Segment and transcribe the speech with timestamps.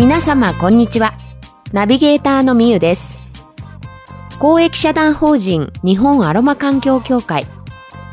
[0.00, 1.12] 皆様こんにちは。
[1.74, 3.18] ナビゲーターのみゆです。
[4.38, 7.46] 公益社団法人日本アロマ環境協会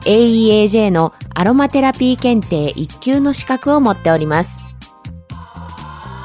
[0.02, 4.60] AEAJ のアロマテラピー検定1級の資格を持っております。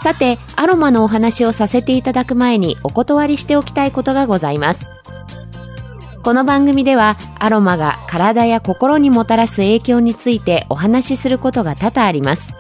[0.03, 4.91] さてアロマのお話をさせていただく前にお断りしておきたいことがございます。
[6.25, 12.57] この番組ではアロマが体や心にもたらす影響についてお話しすることが多々あります。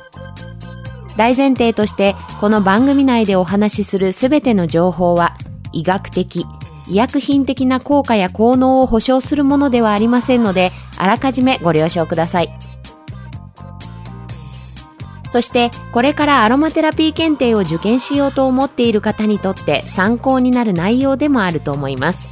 [1.16, 5.36] 大前提としてこの番組内でお話しするすべての情報は
[5.72, 6.46] 医学的
[6.88, 12.52] 医薬品的な効果や効能を保証するものではありませんのであらかじめご了承ください。
[15.30, 22.28] そしてこれからアロマテラピー検定を受験しようと思っている方にとって参考になる内容でもあると思います。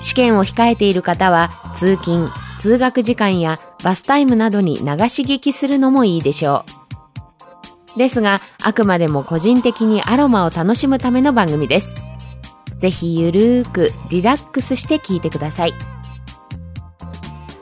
[0.00, 6.75] 試験を控えている方は通勤通学時間やバスタイムなどに流し聞きするのもいいでしょう。
[7.96, 11.94] ですが、あくまでも個人的にアロマを楽しむための番組です。
[12.78, 15.74] ぜひゆるーくリラックスして聞いてください。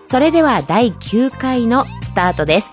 [0.05, 2.71] それでは第9回のスタートです。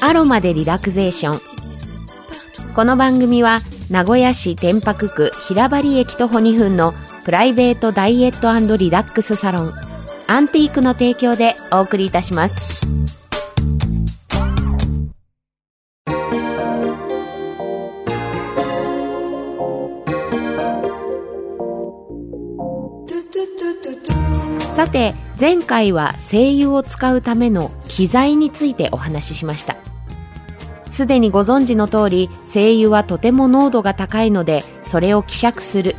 [0.00, 1.40] アロマでリラクゼーション。
[2.74, 9.74] この番組は名古屋市天白区平張駅徒歩2分のプライベートダイエットリラックスサロン。
[10.26, 12.86] アンティークの提供でお送りいたします。
[24.74, 29.76] さて前回は精油を使うための機材についてお話ししました。
[30.94, 35.96] すでにご存知の通り精油はとても濃度が高いのでそれを希釈する。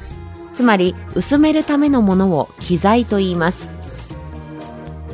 [0.54, 3.68] つまり薄めるためのものを機材と言います。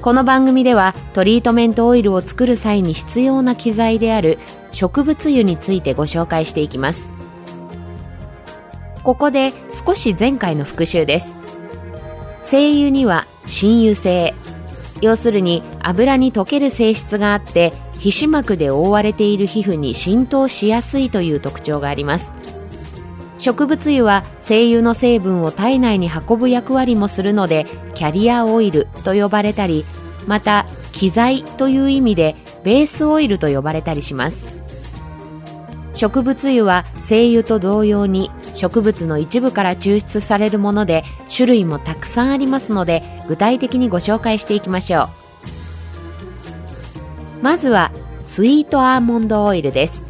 [0.03, 4.37] この番組ではトリートメントオイルを作る際に必要な機材である
[4.71, 7.09] 植物油についてご紹介していきます。
[9.01, 9.51] ここで
[9.83, 11.33] 少し前回の復習です。
[12.43, 14.35] 精油には親油性
[15.01, 22.31] 要するに油に溶ける性質があって皮脂膜で覆われている皮膚に浸透しやすいという特徴があります。
[23.37, 29.83] 植物油は精油の成分を体内に運ぶ役割もするのでキャリアオイルと呼ばれたり
[30.27, 34.61] また機材という意味でベースオイルと呼ばれたりします。
[35.93, 41.03] 植物油は精油と同様に植物の一部から抽出されるもので
[41.35, 45.09] 種類もたくさんありますので具体的にご紹介していきましょう。
[47.41, 47.91] まずは
[48.23, 50.01] スイートアーモンドオイルです。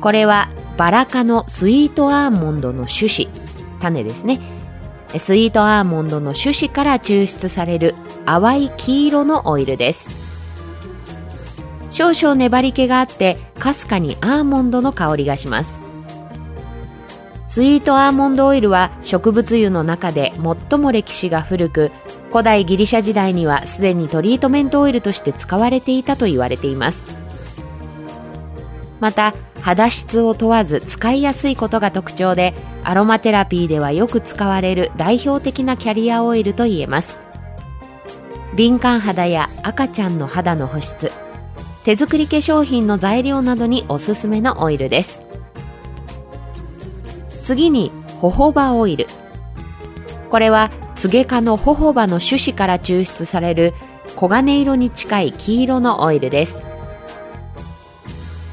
[0.00, 3.28] これはバラ科のスイートアーモンドの種子
[3.80, 4.40] 種ですね。
[5.16, 7.94] スイートアーモンドの種子から抽出される
[8.26, 10.06] 淡い黄色のオイルです。
[11.90, 15.83] 少々粘り気があってかすかにアーモンドの香りがします。
[17.54, 20.32] スイートアーモンドオイルは植物油の中で
[20.68, 21.92] 最も歴史が古く
[22.32, 27.16] 古代ギリシャ時代にはすでにトリートメントオイルとして使われていたと言われています。
[28.98, 37.20] また肌質を問わず使いやすいことが特徴でアロマテラピーではよく使われる代表的なキャリアオイルと言えます。
[38.56, 41.12] 敏感肌や赤ちゃんの肌の保湿
[41.84, 45.23] 手作り化粧品の材料などにおすすめのオイルです。
[47.44, 49.06] 次にホホバオイル。
[50.30, 53.74] これはツゲ科のホホバの種子から抽出される
[54.18, 56.58] 黄金色に近い黄色のオイルです。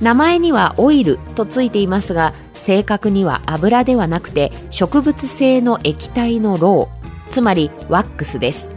[0.01, 8.69] 名前にはオイルとついていますが正確には油ではなくて植物性の液体のロウつまりワックスです。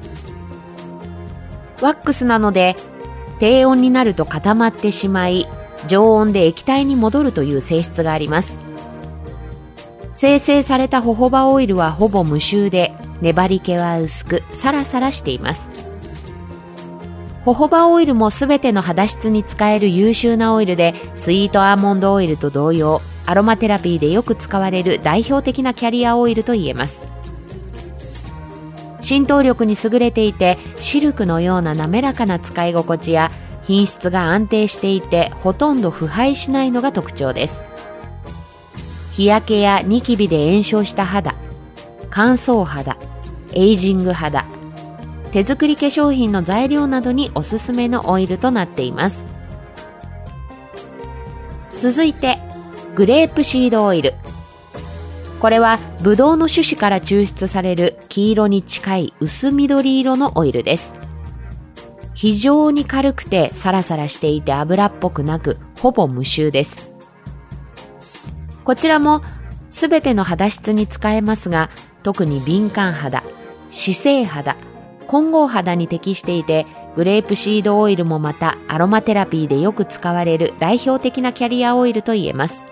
[1.83, 2.77] ワックスなので
[3.41, 5.49] 低温になると固まってしまい
[5.89, 8.64] 常温で液体に戻るという性質があります。
[10.15, 15.69] 生成されたホホバオイルはほぼ無臭で粘り気は薄くサラサラしています。
[17.45, 27.03] ホホバオイルもすべての肌質に使える優秀なオイルでスイートアーモンドオイルと同様アロマテラピーでよく使われる代表的なキャリアオイルと言えます。
[29.01, 33.31] 浸透力に優れていてシルクのような滑らかな使い心地や
[33.65, 37.61] 品質が安定していてほとんど腐敗しないのが特徴です。
[39.15, 41.37] 日焼けやニキビで炎症した肌
[42.11, 42.97] 乾燥肌
[43.53, 44.45] エイジング肌
[45.31, 49.25] 手作り化粧品の材料などにおすすめのオイルとなっています。
[51.81, 52.39] 続いて
[52.95, 54.15] グレープシードオイル。
[55.41, 60.93] これはブドウの種子から抽出される黄色に近い薄緑色のオイルです。
[62.15, 66.84] 非常に軽くてサラサラしていて油っぽくなくほぼ無臭です。
[68.65, 69.23] こちらも
[69.71, 71.71] すべての肌質に使えますが
[72.03, 73.23] 特に敏感肌
[73.71, 74.57] 姿勢肌
[75.07, 76.67] 混合肌に適していて
[76.97, 82.63] グレープシードオイルもまたアロマテラピーでよく使われる代表的なキャリアオイルと言えます。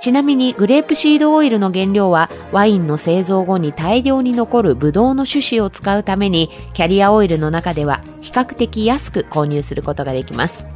[0.00, 10.66] ちなみにグレープシードオイルの原料はワインの製造後に大量に残るブドウの種子を使うためにキャリアオイルの中では比較的安く購入することができます。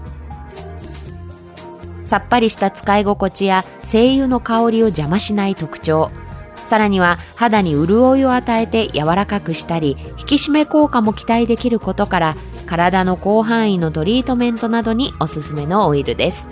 [2.04, 6.10] さっぱりした使い心地や精油の香りを邪魔しない特徴。
[6.54, 12.36] さらには肌に潤いを与えて柔らかくしたり引き締め効果も期待できることから
[12.66, 16.46] 体の広範囲のトリートメントなどにおすすめのオイルです。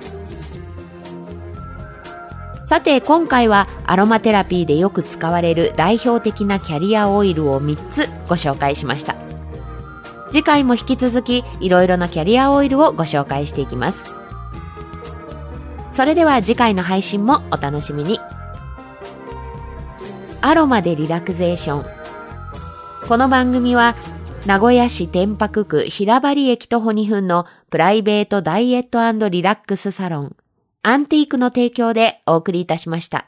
[2.64, 9.14] さて今回はアロマテラピーでよく使われる代表的なキャリアオイルを3つご紹介しました。
[10.30, 14.21] 次回も引き続きいろいろなキャリアオイルをご紹介していきます。
[15.92, 18.18] それでは次回の配信もお楽しみに。
[20.40, 21.86] アロマでリラクゼーション。
[23.06, 23.94] この番組は
[24.46, 30.36] 名古屋市天白区平張駅徒歩2分のプライベートダイエットリラックスサロン。
[30.82, 33.26] アンティークの提供でお送りいたしました。